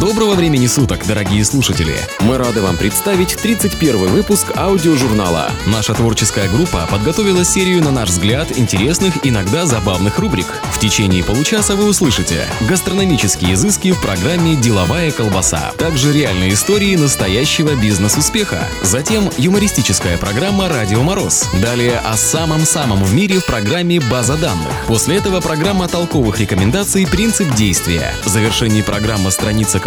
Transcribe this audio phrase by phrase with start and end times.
[0.00, 1.96] Доброго времени суток, дорогие слушатели!
[2.20, 5.50] Мы рады вам представить 31 выпуск аудиожурнала.
[5.66, 10.46] Наша творческая группа подготовила серию, на наш взгляд, интересных, иногда забавных рубрик.
[10.72, 17.74] В течение получаса вы услышите гастрономические изыски в программе «Деловая колбаса», также реальные истории настоящего
[17.74, 24.72] бизнес-успеха, затем юмористическая программа «Радио Мороз», далее о самом-самом в мире в программе «База данных».
[24.86, 28.14] После этого программа толковых рекомендаций «Принцип действия».
[28.22, 29.80] В завершении программа «Страница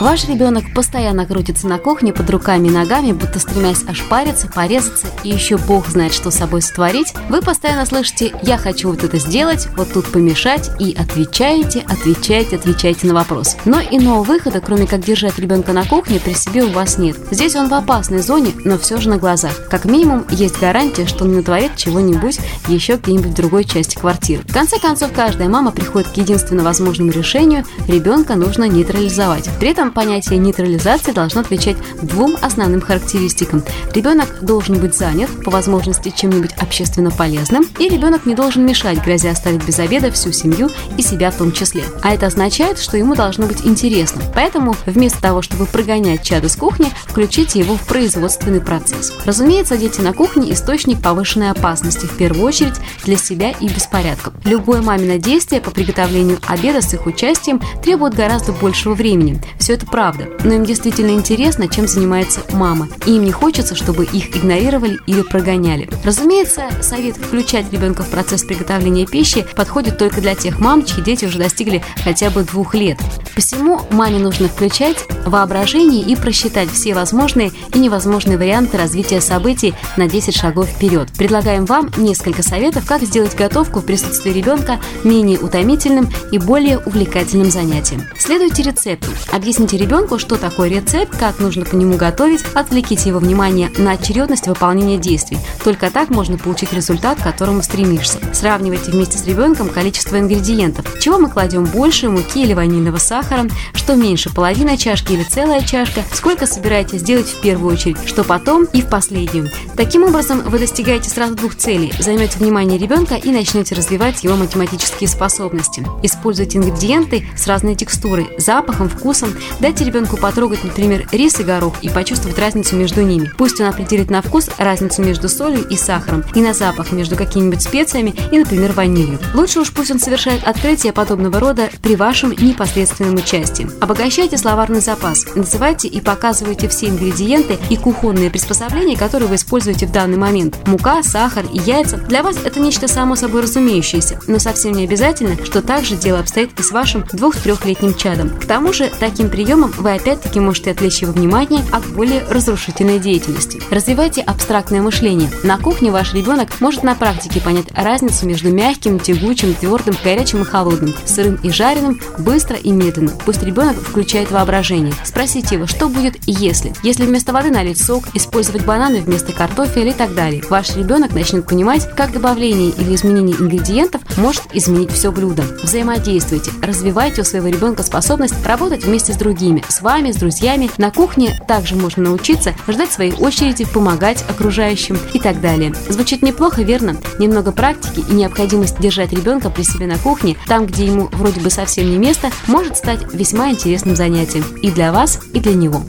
[0.00, 5.28] Ваш ребенок постоянно крутится на кухне под руками и ногами, будто стремясь ошпариться, порезаться и
[5.28, 7.14] еще бог знает, что с собой сотворить.
[7.28, 13.06] Вы постоянно слышите «я хочу вот это сделать», «вот тут помешать» и отвечаете, отвечаете, отвечаете
[13.06, 13.56] на вопрос.
[13.64, 17.16] Но иного выхода, кроме как держать ребенка на кухне, при себе у вас нет.
[17.30, 19.68] Здесь он в опасной зоне, но все же на глазах.
[19.70, 24.42] Как минимум, есть гарантия, что он натворит чего-нибудь еще где-нибудь в другой части квартиры.
[24.42, 29.48] В конце концов, каждая мама приходит к единственно возможному решению– ребенка нужно нейтрализовать.
[29.60, 33.62] При этом понятие нейтрализации должно отвечать двум основным характеристикам.
[33.92, 39.30] Ребенок должен быть занят, по возможности, чем-нибудь общественно полезным, и ребенок не должен мешать, грозя
[39.30, 41.84] оставить без обеда всю семью и себя в том числе.
[42.02, 44.22] А это означает, что ему должно быть интересно.
[44.34, 49.12] Поэтому вместо того, чтобы прогонять чадо с кухни, включите его в производственный процесс.
[49.24, 54.34] Разумеется, дети на кухне– источник повышенной опасности, в первую очередь для себя и беспорядков.
[54.44, 59.40] Любое мамино действие по приготовлению обеда с их участием требует гораздо большего времени.
[59.58, 64.04] Все это правда, но им действительно интересно, чем занимается мама, и им не хочется, чтобы
[64.04, 65.88] их игнорировали или прогоняли.
[66.04, 71.24] Разумеется, совет включать ребенка в процесс приготовления пищи подходит только для тех мам, чьи дети
[71.24, 72.98] уже достигли хотя бы двух лет.
[73.34, 80.08] Посему маме нужно включать воображение и просчитать все возможные и невозможные варианты развития событий на
[80.08, 81.08] 10 шагов вперед.
[81.18, 87.50] Предлагаем вам несколько советов, как сделать готовку в присутствии ребенка менее утомительным и более увлекательным
[87.50, 88.04] занятием.
[88.18, 89.10] Следуйте рецепту.
[89.32, 94.46] Объясните ребенку, что такое рецепт, как нужно по нему готовить, отвлеките его внимание на очередность
[94.46, 95.38] выполнения действий.
[95.62, 98.18] Только так можно получить результат, к которому стремишься.
[98.32, 100.98] Сравнивайте вместе с ребенком количество ингредиентов.
[101.00, 106.02] Чего мы кладем больше, муки или ванильного сахара, что меньше, половина чашки или целая чашка,
[106.12, 109.50] сколько собираетесь сделать в первую очередь, что потом и в последнюю.
[109.76, 111.92] Таким образом, вы достигаете сразу двух целей.
[111.98, 115.86] Займете внимание ребенка и начнете развивать его математические способности.
[116.02, 119.34] Используйте ингредиенты с разной текстурой, запахом, вкусом.
[119.60, 123.30] Дайте ребенку потрогать, например, рис и горох и почувствовать разницу между ними.
[123.38, 127.62] Пусть он определит на вкус разницу между солью и сахаром, и на запах между какими-нибудь
[127.62, 129.18] специями и, например, ванилью.
[129.32, 133.68] Лучше уж пусть он совершает открытие подобного рода при вашем непосредственном участии.
[133.80, 139.92] Обогащайте словарный запас, называйте и показывайте все ингредиенты и кухонные приспособления, которые вы используете в
[139.92, 140.58] данный момент.
[140.66, 141.98] Мука, сахар и яйца.
[141.98, 146.18] Для вас это нечто само собой разумеющееся, но совсем не обязательно, что так же дело
[146.18, 148.30] обстоит и с вашим двух-трехлетним чадом.
[148.30, 153.60] К тому же, таким приемом вы опять-таки можете отвлечь его внимание от более разрушительной деятельности.
[153.70, 155.30] Развивайте абстрактное мышление.
[155.42, 160.44] На кухне ваш ребенок может на практике понять разницу между мягким, тягучим, твердым, горячим и
[160.44, 163.12] холодным, сырым и жареным, быстро и медленно.
[163.26, 164.94] Пусть ребенок включает воображение.
[165.04, 166.72] Спросите его, что будет если.
[166.82, 170.42] Если вместо воды налить сок, использовать бананы вместо картофеля и так далее.
[170.48, 175.44] Ваш ребенок начнет понимать, как добавление или изменение ингредиентов может изменить все блюдо.
[175.62, 179.33] Взаимодействуйте, развивайте у своего ребенка способность работать вместе с другими,
[179.68, 180.70] с вами, с друзьями.
[180.78, 185.74] На кухне также можно научиться ждать своей очереди, помогать окружающим и так далее.
[185.88, 186.96] Звучит неплохо, верно?
[187.18, 191.50] Немного практики и необходимость держать ребенка при себе на кухне, там, где ему вроде бы
[191.50, 195.82] совсем не место, может стать весьма интересным занятием и для вас, и для него.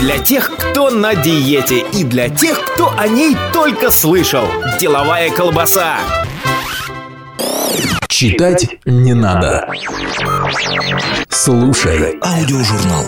[0.00, 4.44] Для тех, кто на диете и для тех, кто о ней только слышал.
[4.78, 5.98] Деловая колбаса.
[8.08, 9.66] Читать не надо.
[11.30, 13.04] Слушай аудиожурнал.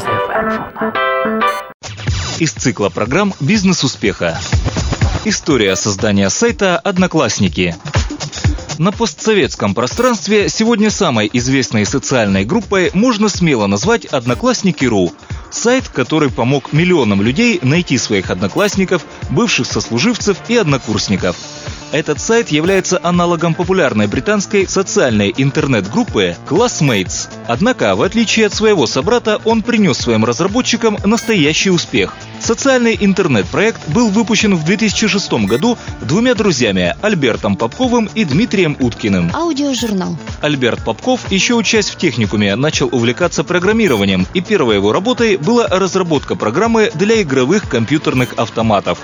[2.38, 4.38] Из цикла программ «Бизнес успеха».
[5.24, 7.76] История создания сайта «Одноклассники».
[8.78, 15.12] На постсоветском пространстве сегодня самой известной социальной группой можно смело назвать «Одноклассники.ру»,
[15.50, 21.36] сайт, который помог миллионам людей найти своих одноклассников, бывших сослуживцев и однокурсников–
[21.96, 27.30] Этот сайт является аналогом популярной британской социальной интернет-группы Classmates.
[27.46, 32.14] Однако, в отличие от своего собрата, он принес своим разработчикам настоящий успех.
[32.38, 39.30] Социальный интернет-проект был выпущен в 2006 году двумя друзьями– Альбертом Попковым и Дмитрием Уткиным.
[39.34, 40.18] Аудиожурнал.
[40.42, 46.34] Альберт Попков, еще учась в техникуме, начал увлекаться программированием, и первой его работой была разработка
[46.34, 48.98] программы для игровых компьютерных автоматов.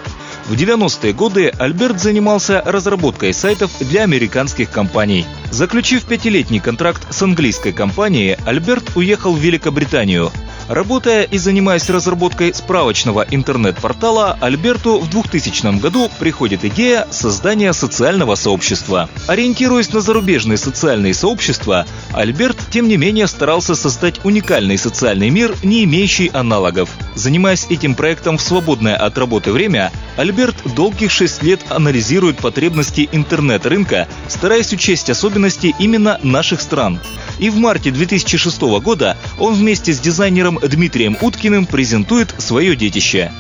[0.46, 5.24] В 90-е годы Альберт занимался разработкой сайтов для американских компаний.
[5.50, 10.32] Заключив пятилетний контракт с английской компанией, Альберт уехал в Великобританию.
[10.68, 19.10] Работая и занимаясь разработкой справочного интернет-портала, Альберту в 2000 году приходит идея создания социального сообщества.
[19.26, 25.84] Ориентируясь на зарубежные социальные сообщества, Альберт, тем не менее, старался создать уникальный социальный мир, не
[25.84, 26.88] имеющий аналогов.
[27.14, 30.31] Занимаясь этим проектом в свободное от работы время, Альберт
[30.74, 37.00] долгих шесть лет анализирует потребности интернет-рынка, стараясь учесть особенности именно наших стран.
[37.38, 43.32] И в марте 2006 года он вместе с дизайнером Дмитрием Уткиным презентует свое детище.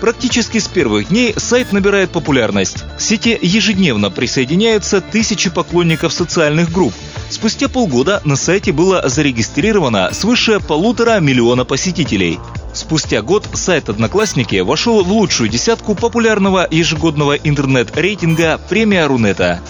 [0.00, 2.84] Практически с первых дней сайт набирает популярность.
[2.96, 6.94] К сети ежедневно присоединяются тысячи поклонников социальных групп.
[7.30, 12.38] Спустя полгода на сайте было зарегистрировано свыше полутора миллиона посетителей.
[12.72, 19.60] Спустя год сайт «Одноклассники» вошел в лучшую десятку популярного ежегодного интернет-рейтинга «Премия Рунета».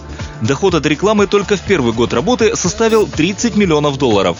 [0.42, 4.36] Доход от рекламы только в первый год работы составил 30 миллионов долларов.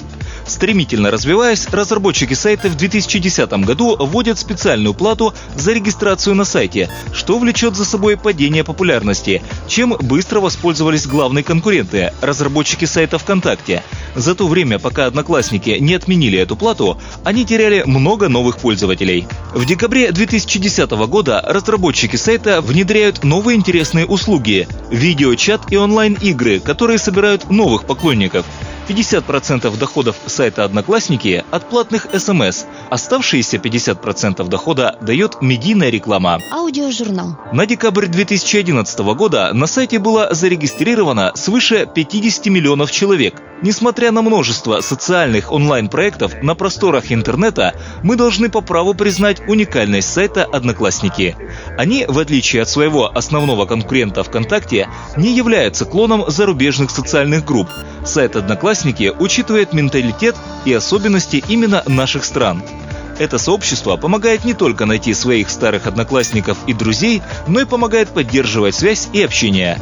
[0.48, 7.38] Стремительно развиваясь, разработчики сайта в 2010 году вводят специальную плату за регистрацию на сайте, что
[7.38, 13.82] влечет за собой падение популярности, чем быстро воспользовались главные конкуренты– разработчики сайта ВКонтакте.
[14.14, 19.28] За то время, пока одноклассники не отменили эту плату, они теряли много новых пользователей.
[19.52, 27.50] В декабре 2010 года разработчики сайта внедряют новые интересные услуги– видеочат и онлайн-игры, которые собирают
[27.50, 28.46] новых поклонников–
[28.88, 32.64] 50% доходов сайта Одноклассники от платных СМС.
[32.90, 36.40] Оставшиеся 50% дохода дает медийная реклама.
[36.50, 37.38] Аудиожурнал.
[37.52, 43.42] На декабрь 2011 года на сайте было зарегистрировано свыше 50 миллионов человек.
[43.60, 47.74] Несмотря на множество социальных онлайн-проектов на просторах интернета,
[48.04, 51.36] мы должны по праву признать уникальность сайта «Одноклассники».
[51.76, 57.68] Они, в отличие от своего основного конкурента ВКонтакте, не являются клоном зарубежных социальных групп.
[58.04, 62.62] Сайт «Одноклассники» учитывает менталитет и особенности именно наших стран.
[63.18, 68.76] Это сообщество помогает не только найти своих старых одноклассников и друзей, но и помогает поддерживать
[68.76, 69.78] связь и общение.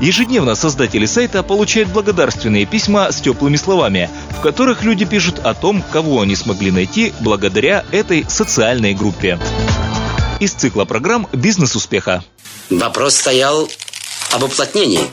[0.00, 5.80] Ежедневно создатели сайта получают благодарственные письма с теплыми словами, в которых люди пишут о том,
[5.92, 9.38] кого они смогли найти благодаря этой социальной группе.
[10.40, 12.24] Из цикла программ «Бизнес успеха».
[12.68, 13.68] Вопрос стоял
[14.32, 15.08] об уплотнении.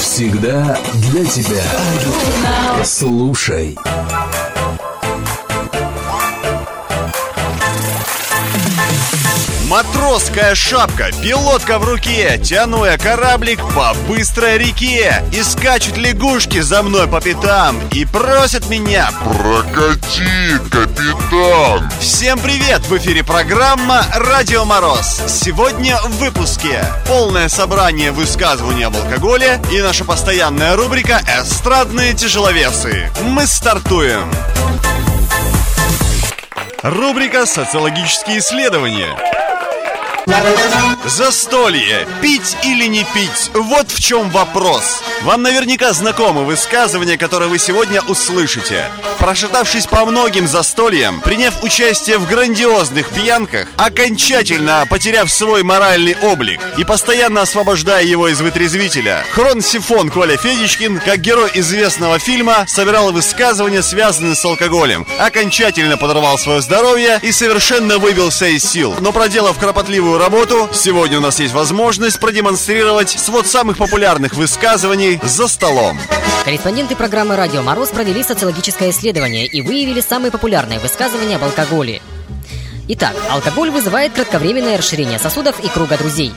[0.00, 1.64] Всегда для тебя.
[2.84, 3.76] Слушай.
[9.68, 15.24] Матросская шапка, пилотка в руке, тяну я кораблик по быстрой реке.
[15.32, 21.90] И скачут лягушки за мной по пятам и просят меня Прокати, капитан!
[21.98, 22.82] Всем привет!
[22.82, 25.20] В эфире программа «Радио Мороз».
[25.26, 33.10] Сегодня в выпуске полное собрание высказываний об алкоголе и наша постоянная рубрика «Эстрадные тяжеловесы».
[33.22, 34.30] Мы стартуем!
[36.84, 39.16] Рубрика «Социологические исследования».
[41.06, 42.06] Застолье.
[42.20, 43.50] Пить или не пить?
[43.54, 45.02] Вот в чем вопрос.
[45.22, 48.90] Вам наверняка знакомы высказывания, которые вы сегодня услышите.
[49.18, 56.84] Прошатавшись по многим застольям, приняв участие в грандиозных пьянках, окончательно потеряв свой моральный облик и
[56.84, 64.34] постоянно освобождая его из вытрезвителя, хрон-сифон Коля Федичкин, как герой известного фильма, собирал высказывания, связанные
[64.34, 68.94] с алкоголем, окончательно подорвал свое здоровье и совершенно выбился из сил.
[69.00, 75.48] Но проделав кропотливую работу, сегодня у нас есть возможность продемонстрировать свод самых популярных высказываний за
[75.48, 75.98] столом.
[76.44, 82.00] Корреспонденты программы «Радио Мороз» провели социологическое исследование и выявили самые популярные высказывания об алкоголе.
[82.88, 86.32] Итак, алкоголь вызывает кратковременное расширение сосудов и круга друзей.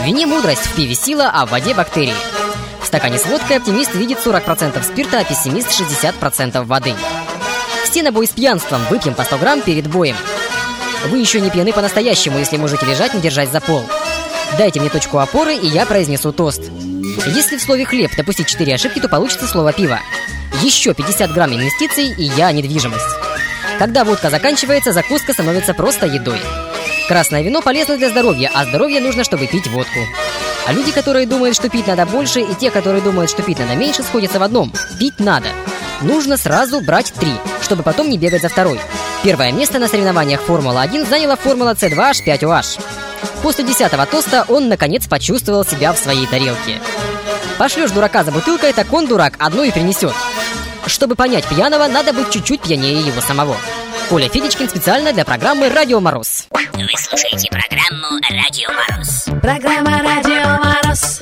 [0.00, 2.14] В вине мудрость, в пиве сила, а в воде бактерии.
[2.82, 6.94] В стакане с водкой оптимист видит 40% спирта, а пессимист 60% воды.
[7.84, 10.16] Все на бой с пьянством, выпьем по 100 грамм перед боем.
[11.06, 13.84] Вы еще не пьяны по-настоящему, если можете лежать, не держась за пол.
[14.56, 16.62] Дайте мне точку опоры, и я произнесу тост.
[17.26, 19.98] Если в слове «хлеб» допустить 4 ошибки, то получится слово «пиво».
[20.62, 23.04] Еще 50 грамм инвестиций, и я недвижимость.
[23.78, 26.38] Когда водка заканчивается, закуска становится просто едой.
[27.08, 29.98] Красное вино полезно для здоровья, а здоровье нужно, чтобы пить водку.
[30.66, 33.74] А люди, которые думают, что пить надо больше, и те, которые думают, что пить надо
[33.74, 34.72] меньше, сходятся в одном.
[35.00, 35.48] Пить надо.
[36.02, 37.32] Нужно сразу брать три,
[37.62, 38.78] чтобы потом не бегать за второй.
[39.22, 42.82] Первое место на соревнованиях Формула-1 заняла Формула C2H5OH.
[43.42, 46.80] После десятого тоста он, наконец, почувствовал себя в своей тарелке.
[47.56, 50.12] Пошлешь дурака за бутылкой, так он дурак, одну и принесет.
[50.86, 53.56] Чтобы понять пьяного, надо быть чуть-чуть пьянее его самого.
[54.08, 56.46] Коля Федичкин специально для программы «Радио Мороз».
[56.50, 59.24] Вы слушаете программу «Радио Мороз».
[59.40, 61.20] Программа «Радио Мороз».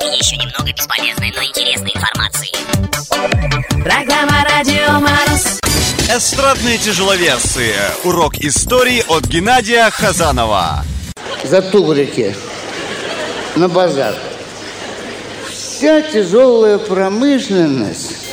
[0.00, 2.52] И еще немного бесполезной, но интересной информации.
[3.82, 5.58] Программа «Радио Мороз».
[6.10, 7.74] Эстрадные тяжеловесы.
[8.04, 10.84] Урок истории от Геннадия Хазанова.
[11.44, 12.34] За тугрики
[13.56, 14.14] на базар.
[15.50, 18.26] Вся тяжелая промышленность,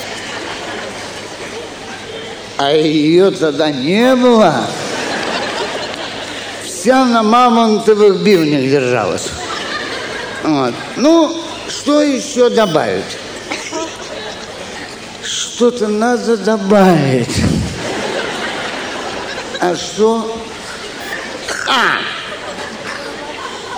[2.57, 4.67] а ее тогда не было,
[6.65, 9.29] вся на мамонтовых бивнях держалась.
[10.43, 10.73] Вот.
[10.97, 11.35] Ну,
[11.67, 13.17] что еще добавить?
[15.23, 17.35] Что-то надо добавить.
[19.61, 20.37] А что?
[21.67, 21.99] А!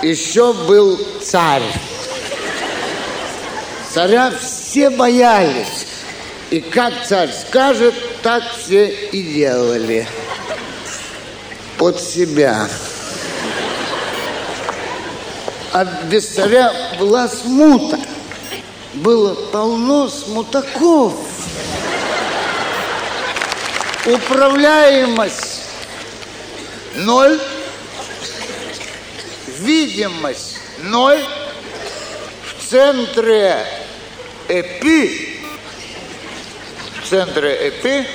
[0.02, 1.62] Еще был царь.
[3.92, 5.86] Царя все боялись.
[6.50, 10.06] И как царь скажет, так все и делали.
[11.78, 12.68] Под себя.
[15.72, 17.98] А без царя была смута.
[18.94, 21.14] Было полно смутаков.
[24.06, 25.51] Управляемость
[26.96, 27.40] ноль.
[29.58, 31.22] Видимость ноль.
[32.44, 33.66] В центре
[34.48, 35.38] эпи.
[37.02, 38.06] В центре эпи.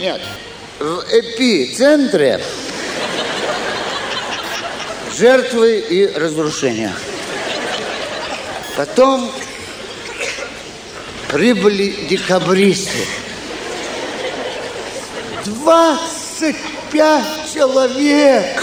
[0.00, 0.20] Нет.
[0.78, 2.40] В эпицентре
[5.16, 6.92] жертвы и разрушения.
[8.76, 9.30] Потом
[11.28, 13.06] прибыли декабристы.
[16.92, 18.62] 25 человек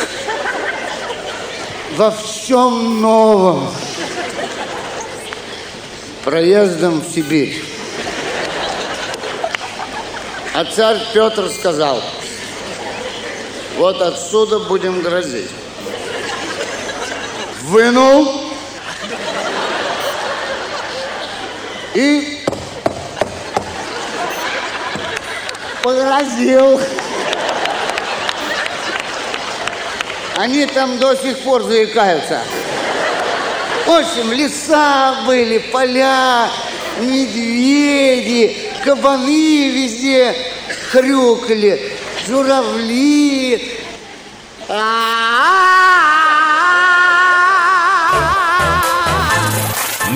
[1.95, 3.73] во всем новом.
[6.23, 7.63] Проездом в Сибирь.
[10.53, 12.03] А царь Петр сказал,
[13.77, 15.49] вот отсюда будем грозить.
[17.63, 18.43] Вынул
[21.95, 22.45] и
[25.81, 26.79] погрозил.
[30.39, 32.41] Они там до сих пор заикаются.
[33.85, 36.47] В общем, леса были, поля,
[37.01, 40.33] медведи, кабаны везде
[40.91, 41.91] хрюкали,
[42.25, 43.81] журавли.
[44.69, 44.75] Ну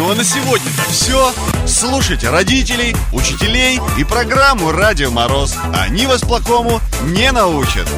[0.09, 1.33] а на сегодня-то все.
[1.67, 5.57] Слушайте родителей, учителей и программу «Радио Мороз».
[5.77, 7.89] Они вас плохому не научат.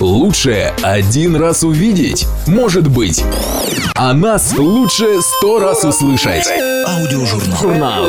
[0.00, 3.24] Лучше один раз увидеть, может быть.
[3.94, 6.46] А нас лучше сто раз услышать.
[6.86, 7.58] Аудиожурнал.
[7.60, 8.06] Журнал.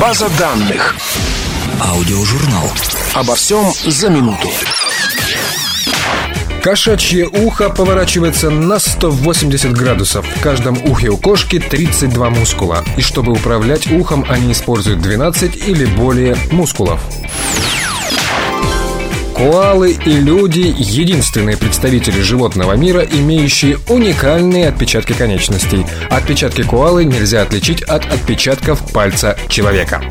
[0.00, 0.96] База данных.
[1.80, 2.70] Аудиожурнал.
[3.14, 4.48] Обо всем за минуту.
[6.62, 10.26] Кошачье ухо поворачивается на 180 градусов.
[10.26, 12.84] В каждом ухе у кошки 32 мускула.
[12.96, 17.00] И чтобы управлять ухом, они используют 12 или более мускулов.
[19.40, 25.86] Коалы и люди– единственные представители животного мира, имеющие уникальные отпечатки конечностей.
[26.10, 30.02] Отпечатки коалы нельзя отличить от отпечатков пальца человека.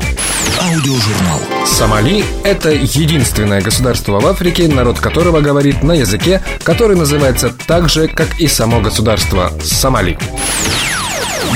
[0.60, 1.40] Аудиожурнал.
[1.64, 8.08] Сомали– это единственное государство в Африке, народ которого говорит на языке, который называется так же,
[8.08, 10.18] как и само государство– Сомали.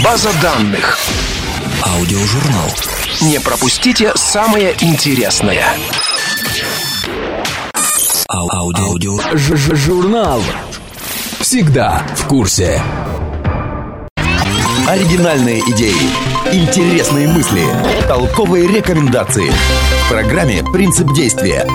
[0.04, 0.96] База данных.
[1.82, 2.70] Аудиожурнал.
[3.22, 5.66] Не пропустите самое интересное.
[8.28, 9.18] Ау- Аудио.
[9.34, 10.40] Ж- ж- Журнал.
[11.40, 12.80] Всегда в курсе.
[14.88, 15.96] Оригинальные идеи,
[16.52, 17.62] интересные мысли,
[18.08, 19.50] толковые рекомендации.
[19.50, 21.66] В программе «Принцип действия».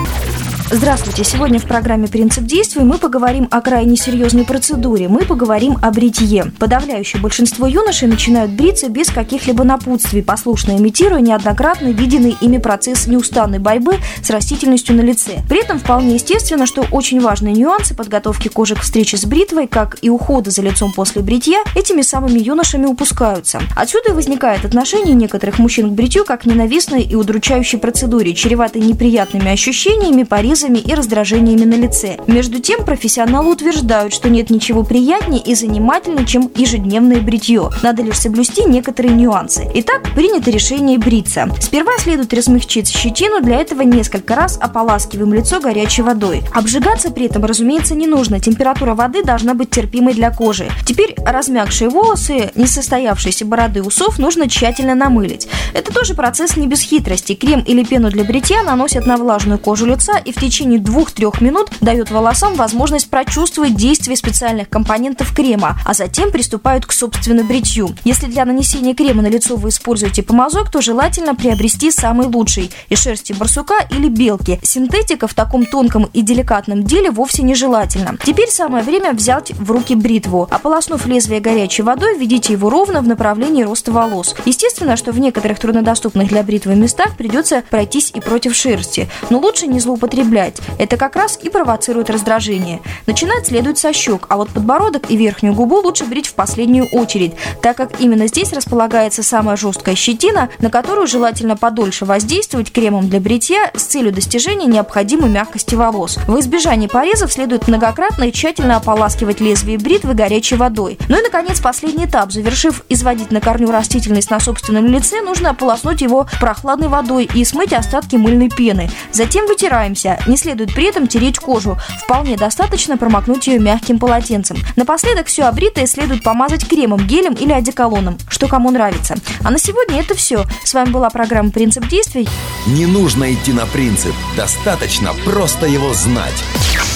[0.72, 1.24] Здравствуйте!
[1.24, 5.08] Сегодня в программе «Принцип действия» мы поговорим о крайне серьезной процедуре.
[5.08, 6.52] Мы поговорим о бритье.
[6.60, 13.58] Подавляющее большинство юношей начинают бриться без каких-либо напутствий, послушно имитируя неоднократно виденный ими процесс неустанной
[13.58, 15.42] борьбы с растительностью на лице.
[15.48, 19.98] При этом вполне естественно, что очень важные нюансы подготовки кожи к встрече с бритвой, как
[20.02, 23.60] и ухода за лицом после бритья, этими самыми юношами упускаются.
[23.74, 29.50] Отсюда и возникает отношение некоторых мужчин к бритью как ненавистной и удручающей процедуре, чреватой неприятными
[29.50, 32.18] ощущениями, порезами порезами и раздражениями на лице.
[32.26, 37.70] Между тем, профессионалы утверждают, что нет ничего приятнее и занимательнее, чем ежедневное бритье.
[37.82, 39.66] Надо лишь соблюсти некоторые нюансы.
[39.74, 41.48] Итак, принято решение бриться.
[41.60, 46.42] Сперва следует размягчить щетину, для этого несколько раз ополаскиваем лицо горячей водой.
[46.52, 48.40] Обжигаться при этом, разумеется, не нужно.
[48.40, 50.68] Температура воды должна быть терпимой для кожи.
[50.86, 55.48] Теперь размягшие волосы, несостоявшиеся бороды усов нужно тщательно намылить.
[55.72, 57.34] Это тоже процесс не без хитрости.
[57.34, 61.70] Крем или пену для бритья наносят на влажную кожу лица и в течение 2-3 минут
[61.80, 67.94] дают волосам возможность прочувствовать действие специальных компонентов крема, а затем приступают к собственному бритью.
[68.04, 73.00] Если для нанесения крема на лицо вы используете помазок, то желательно приобрести самый лучший– из
[73.00, 74.58] шерсти барсука или белки.
[74.62, 78.16] Синтетика в таком тонком и деликатном деле вовсе нежелательно.
[78.24, 80.48] Теперь самое время взять в руки бритву.
[80.50, 84.34] Ополоснув лезвие горячей водой, введите его ровно в направлении роста волос.
[84.44, 89.66] Естественно, что в некоторых труднодоступных для бритвы местах придется пройтись и против шерсти, но лучше
[89.66, 90.39] не злоупотреблять.
[90.78, 92.80] Это как раз и провоцирует раздражение.
[93.06, 97.34] Начинать следует со щек, а вот подбородок и верхнюю губу лучше брить в последнюю очередь,
[97.62, 103.20] так как именно здесь располагается самая жесткая щетина, на которую желательно подольше воздействовать кремом для
[103.20, 106.18] бритья с целью достижения необходимой мягкости волос.
[106.26, 110.98] В избежание порезов следует многократно и тщательно ополаскивать лезвие бритвы горячей водой.
[111.08, 112.32] Ну и, наконец, последний этап.
[112.32, 117.72] Завершив изводить на корню растительность на собственном лице, нужно ополоснуть его прохладной водой и смыть
[117.72, 118.90] остатки мыльной пены.
[119.12, 120.19] Затем вытираемся.
[120.26, 121.78] Не следует при этом тереть кожу.
[122.02, 124.56] Вполне достаточно промокнуть ее мягким полотенцем.
[124.76, 129.16] Напоследок все обритое следует помазать кремом, гелем или одеколоном, что кому нравится.
[129.42, 130.44] А на сегодня это все.
[130.64, 132.28] С вами была программа «Принцип действий».
[132.66, 136.44] Не нужно идти на принцип, достаточно просто его знать.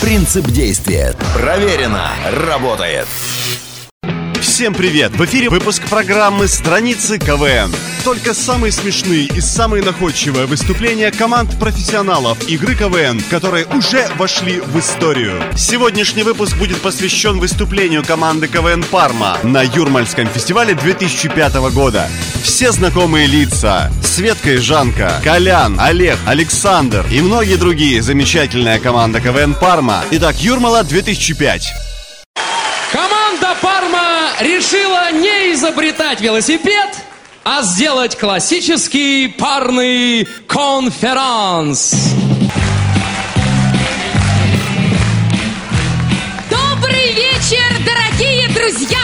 [0.00, 1.14] Принцип действия.
[1.34, 2.10] Проверено.
[2.48, 3.06] Работает.
[4.54, 5.11] Всем привет!
[5.16, 7.75] В эфире выпуск программы «Страницы КВН».
[8.04, 14.78] Только самые смешные и самые находчивые выступления команд профессионалов игры КВН, которые уже вошли в
[14.78, 15.42] историю.
[15.56, 22.08] Сегодняшний выпуск будет посвящен выступлению команды КВН «Парма» на Юрмальском фестивале 2005 года.
[22.40, 29.54] Все знакомые лица– Светка и Жанка, Колян, Олег, Александр и многие другие замечательная команда КВН
[29.54, 30.04] «Парма».
[30.12, 31.93] Итак, Юрмала 2005.
[33.34, 36.88] Команда Парма решила не изобретать велосипед,
[37.42, 41.94] а сделать классический парный конферанс.
[46.48, 49.00] Добрый вечер, дорогие друзья!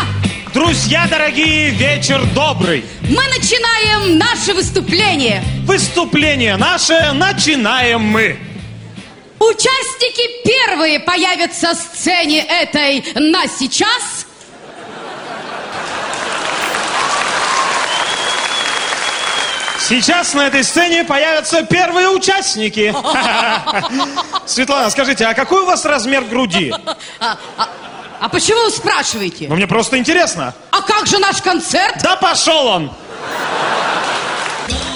[0.55, 2.85] Друзья дорогие, вечер добрый!
[3.02, 5.42] Мы начинаем наше выступление.
[5.66, 8.38] Выступление наше начинаем мы.
[9.40, 14.19] Участники первые появятся на сцене этой на сейчас.
[19.90, 22.94] Сейчас на этой сцене появятся первые участники.
[24.46, 26.72] Светлана, скажите, а какой у вас размер груди?
[27.18, 27.68] А, а-
[28.20, 29.46] а почему вы спрашиваете?
[29.48, 30.55] Ну, мне просто интересно.
[30.70, 31.96] А как же наш концерт?
[32.05, 32.92] Да пошел он!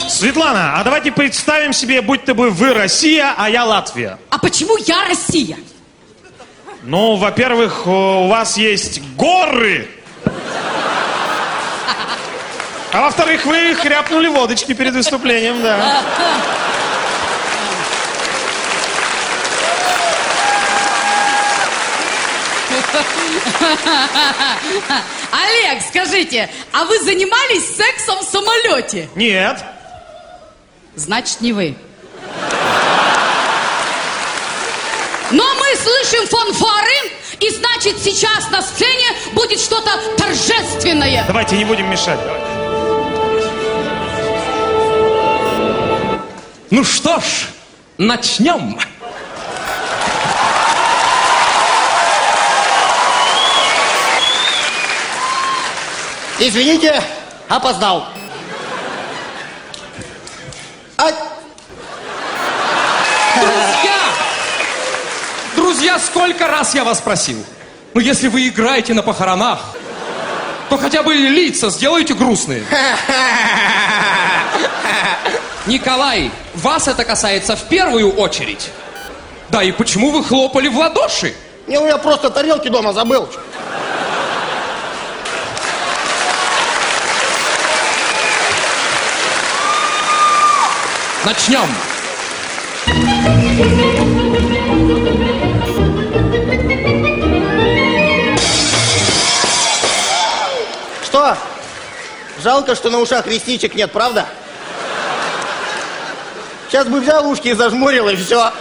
[0.09, 4.21] Светлана, а давайте представим себе, будь-то бы вы Россия, а я Латвия.
[4.31, 5.59] А почему я Россия?
[6.85, 9.89] Ну, во-первых, у вас есть горы.
[12.95, 16.01] А во-вторых, вы хряпнули водочки перед выступлением, да.
[25.33, 29.09] Олег, скажите, а вы занимались сексом в самолете?
[29.17, 29.59] Нет.
[30.95, 31.75] Значит, не вы.
[35.33, 41.25] Но мы слышим фанфары, и значит, сейчас на сцене будет что-то торжественное.
[41.27, 42.21] Давайте не будем мешать.
[42.23, 42.54] давайте.
[46.71, 47.49] Ну что ж,
[47.99, 48.79] начнем.
[56.39, 57.03] Извините,
[57.49, 58.09] опоздал.
[60.97, 61.11] А,
[63.41, 63.99] Друзья!
[65.57, 67.45] Друзья, сколько раз я вас просил?
[67.95, 69.61] Ну, если вы играете на похоронах,
[70.69, 72.65] то хотя бы лица сделайте грустные.
[75.67, 78.71] Николай, вас это касается в первую очередь.
[79.49, 81.35] Да, и почему вы хлопали в ладоши?
[81.67, 83.29] не, у меня просто тарелки дома забыл.
[91.25, 91.69] Начнем.
[101.03, 101.39] Что?
[102.43, 104.27] Жалко, что на ушах ресничек нет, правда?
[106.69, 108.53] Сейчас бы взял ушки и зажмурил, и все.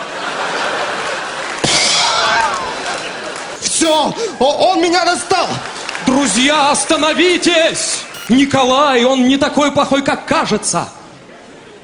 [3.62, 5.48] Все, он меня достал.
[6.06, 8.04] Друзья, остановитесь!
[8.30, 10.88] Николай, он не такой плохой, как кажется.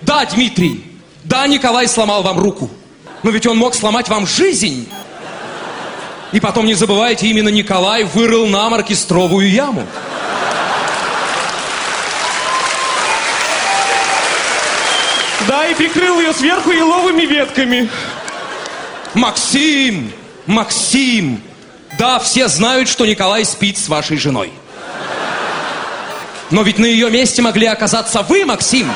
[0.02, 0.86] Да, Дмитрий,
[1.24, 2.70] да, Николай сломал вам руку.
[3.24, 4.90] Но ведь он мог сломать вам жизнь.
[6.32, 9.86] И потом не забывайте, именно Николай вырыл нам оркестровую яму.
[15.50, 17.90] Да, и прикрыл ее сверху еловыми ветками.
[19.16, 20.12] Максим!
[20.46, 21.42] Максим!
[21.98, 24.54] Да, все знают, что Николай спит с вашей женой.
[26.52, 28.94] Но ведь на ее месте могли оказаться вы, Максим.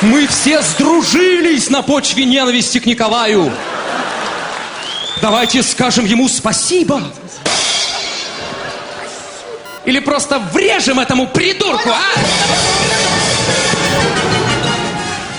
[0.00, 3.52] Мы все сдружились на почве ненависти к Николаю.
[5.22, 7.00] Давайте скажем ему спасибо.
[9.84, 12.00] Или просто врежем этому придурку, а?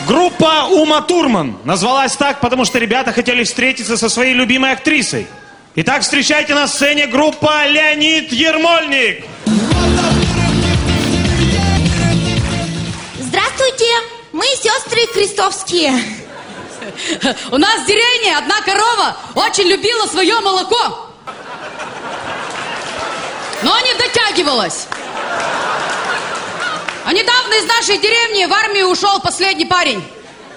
[0.07, 5.27] Группа Ума Турман назвалась так, потому что ребята хотели встретиться со своей любимой актрисой.
[5.75, 9.25] Итак, встречайте на сцене группа Леонид Ермольник.
[13.19, 13.85] Здравствуйте,
[14.31, 15.91] мы сестры Крестовские.
[17.51, 21.04] У нас в деревне одна корова очень любила свое молоко.
[23.65, 24.85] Но не дотягивалась.
[27.03, 30.03] А недавно из нашей деревни в армию ушел последний парень.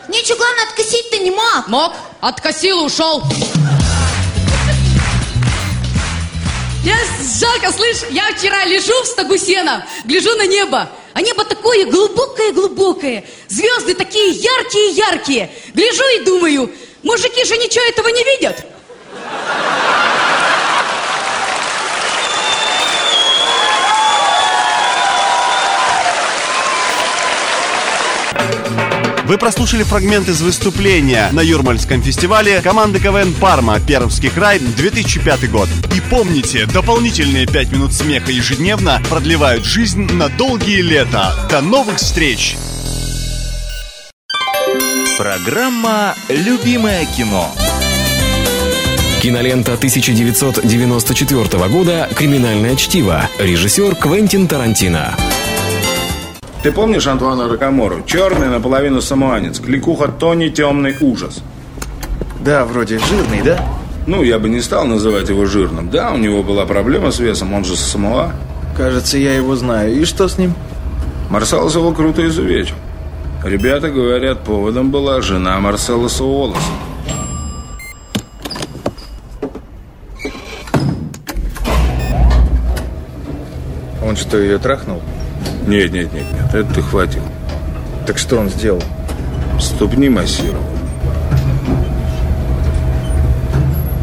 [0.08, 1.68] Ничего, главное, откосить-то не мог.
[1.68, 3.22] Мог, откосил и ушел.
[6.84, 6.98] Я
[7.40, 10.90] жалко, слышь, я вчера лежу в стогу сена, гляжу на небо.
[11.14, 15.50] А небо такое глубокое-глубокое, звезды такие яркие-яркие.
[15.72, 16.70] Гляжу и думаю,
[17.02, 18.66] мужики же ничего этого не видят.
[29.28, 35.68] Вы прослушали фрагмент из выступления на Юрмальском фестивале команды КВН «Парма» Пермский край 2005 год.
[35.94, 41.34] И помните, дополнительные 5 минут смеха ежедневно продлевают жизнь на долгие лета.
[41.50, 42.56] До новых встреч!
[45.18, 47.54] Программа «Любимое кино».
[49.20, 53.28] Кинолента 1994 года «Криминальное чтиво».
[53.38, 55.14] Режиссер Квентин Тарантино.
[56.62, 58.02] Ты помнишь Антуана Рокамору?
[58.04, 59.60] Черный, наполовину самоанец.
[59.60, 61.42] Кликуха Тони «Темный ужас».
[62.40, 63.64] Да, вроде жирный, да?
[64.06, 65.90] Ну, я бы не стал называть его жирным.
[65.90, 68.32] Да, у него была проблема с весом, он же с Самоа.
[68.76, 70.00] Кажется, я его знаю.
[70.00, 70.54] И что с ним?
[71.30, 72.76] Марсалос его круто изувечил.
[73.44, 76.58] Ребята говорят, поводом была жена Марселоса Уоллеса.
[84.02, 85.02] Он что, ее трахнул?
[85.68, 87.22] Нет, нет, нет, нет, это ты хватил.
[88.06, 88.82] Так что он сделал?
[89.60, 90.62] Ступни массировал.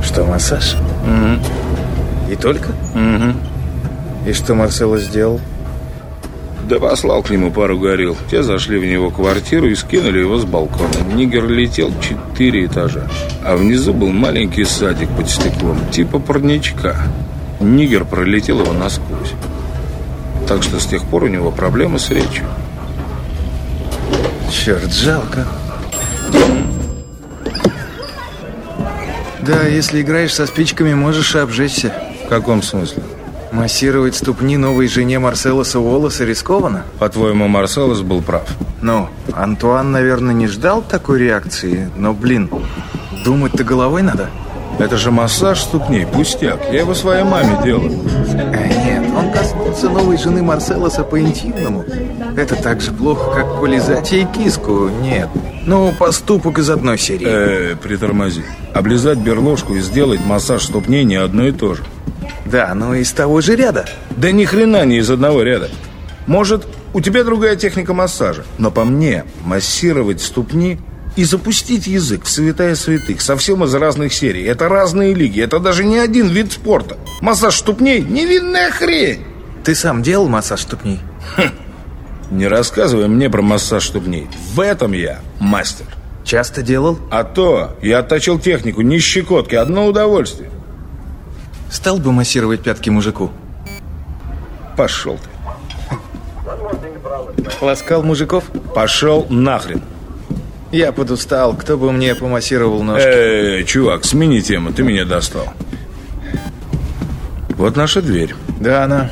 [0.04, 0.76] Что, массаж?
[0.76, 2.32] Угу.
[2.32, 2.70] И только?
[2.94, 4.30] Угу.
[4.30, 5.42] И что Марсело сделал?
[6.70, 8.16] Да послал к нему пару горил.
[8.30, 11.14] Те зашли в него квартиру и скинули его с балкона.
[11.16, 13.10] Нигер летел четыре этажа.
[13.44, 16.96] А внизу был маленький садик под стеклом, типа парничка.
[17.60, 19.34] Нигер пролетел его насквозь.
[20.48, 22.46] Так что с тех пор у него проблемы с речью.
[24.52, 25.46] Черт, жалко.
[29.42, 31.94] Да, если играешь со спичками, можешь и обжечься.
[32.26, 33.04] В каком смысле?
[33.52, 36.84] Массировать ступни новой жене Марселоса Уоллеса рискованно?
[37.00, 38.44] По-твоему, Марселос был прав?
[38.82, 42.50] Ну, Антуан, наверное, не ждал такой реакции, но, блин,
[43.24, 44.30] думать-то головой надо.
[44.80, 46.60] Это же массаж ступней, пустяк.
[46.72, 47.90] Я его своей маме делал.
[49.46, 51.86] Коснулся новой жены Марселоса по-интимному.
[52.36, 54.90] Это так же плохо, как полизать ей киску.
[54.90, 55.30] Нет.
[55.68, 57.28] Ну, поступок из одной серии.
[57.28, 58.44] Э, притормози.
[58.74, 61.84] Облизать берложку и сделать массаж ступней не одно и то же.
[62.46, 63.86] Да, но из того же ряда.
[64.18, 65.70] Да ни хрена не из одного ряда.
[66.26, 68.46] Может, у тебя другая техника массажа.
[68.58, 70.80] Но по мне, массировать ступни
[71.16, 74.44] и запустить язык в святая святых совсем из разных серий.
[74.44, 76.98] Это разные лиги, это даже не один вид спорта.
[77.22, 79.35] Массаж ступней– невинная хрень.
[79.66, 81.00] Ты сам делал массаж ступней?
[81.38, 81.50] Хм.
[82.30, 84.28] Не рассказывай мне про массаж ступней.
[84.54, 85.88] В этом я мастер.
[86.24, 87.00] Часто делал?
[87.10, 90.52] А то, я отточил технику, не щекотки, одно удовольствие.
[91.72, 93.32] Стал бы массировать пятки мужику?
[94.78, 95.30] Пошел ты.
[97.60, 98.44] Ласкал мужиков?
[98.76, 99.82] Пошел нахрен.
[100.72, 103.08] Я подустал, кто бы мне помассировал ножки?
[103.08, 105.54] Эй, чувак, смени тему, ты меня достал.
[107.50, 108.36] Вот наша дверь.
[108.60, 109.10] Да, она.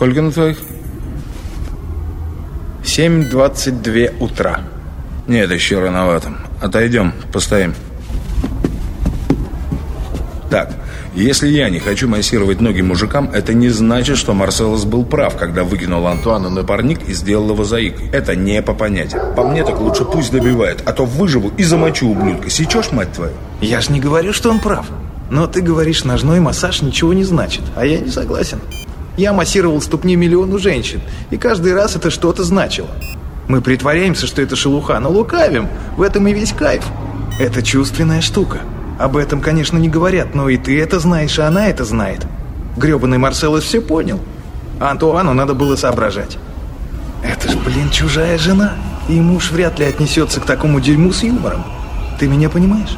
[0.00, 0.56] Сколько на твоих?
[2.84, 4.60] 7.22 утра.
[5.26, 6.32] Нет, еще рановато.
[6.58, 7.74] отойдем, постоим.
[10.48, 10.72] Так,
[11.14, 15.64] если я не хочу массировать ноги мужикам, это не значит, что Марселос был прав, когда
[15.64, 18.08] выкинул Антуана на парник и сделал его заикой.
[18.10, 19.34] Это не по понятиям.
[19.34, 22.48] По мне так лучше пусть добивает, а то выживу и замочу ублюдка.
[22.48, 23.32] Сечешь, мать твою?
[23.60, 24.86] Я ж не говорю, что он прав.
[25.28, 28.60] Но ты говоришь, ножной массаж ничего не значит, а я не согласен.
[29.16, 32.90] Я массировал ступни миллиону женщин, и каждый раз это что-то значило.
[33.48, 35.68] Мы притворяемся, что это шелуха, но лукавим.
[35.96, 36.84] В этом и весь кайф.
[37.38, 38.60] Это чувственная штука.
[38.98, 42.26] Об этом, конечно, не говорят, но и ты это знаешь, и она это знает.
[42.76, 44.20] Гребаный Марселос все понял.
[44.78, 46.38] А Антуану надо было соображать.
[47.22, 48.74] Это ж, блин, чужая жена.
[49.08, 51.64] И муж вряд ли отнесется к такому дерьму с юмором.
[52.18, 52.96] Ты меня понимаешь?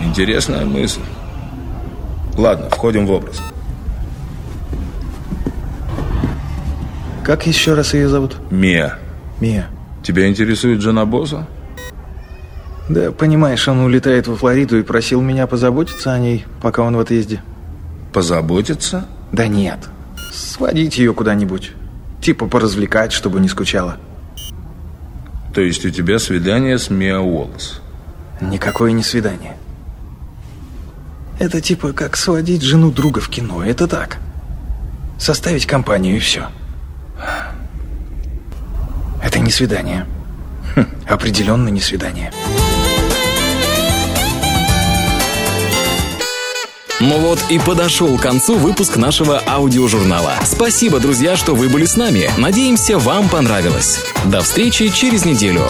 [0.00, 1.02] Интересная мысль.
[2.36, 3.42] Ладно, входим в образ.
[7.26, 8.36] Как еще раз ее зовут?
[8.52, 9.00] Мия.
[9.40, 9.66] Мия.
[10.04, 11.48] Тебя интересует жена босса?
[12.88, 17.00] Да, понимаешь, он улетает во Флориду и просил меня позаботиться о ней, пока он в
[17.00, 17.42] отъезде.
[18.12, 19.08] Позаботиться?
[19.32, 19.80] Да нет.
[20.32, 21.72] Сводить ее куда-нибудь.
[22.22, 23.96] Типа поразвлекать, чтобы не скучала.
[25.52, 27.80] То есть у тебя свидание с Миа Уоллес?
[28.40, 29.56] Никакое не свидание.
[31.40, 33.64] Это типа как сводить жену друга в кино.
[33.64, 34.18] Это так.
[35.18, 36.50] Составить компанию и все.
[39.22, 40.06] Это не свидание.
[40.74, 42.32] Хм, определенно не свидание.
[46.98, 50.32] Ну вот и подошел к концу выпуск нашего аудиожурнала.
[50.44, 52.30] Спасибо, друзья, что вы были с нами.
[52.38, 54.00] Надеемся, вам понравилось.
[54.24, 55.66] До встречи через неделю.